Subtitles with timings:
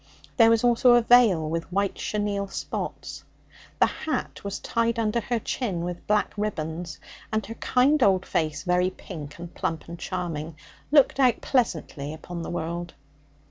[0.37, 3.23] There was also a veil with white chenille spots.
[3.79, 6.97] The hat was tied under her chin with black ribbons,
[7.31, 10.55] and her kind old face, very pink and plump and charming,
[10.91, 12.95] looked out pleasantly upon, the world.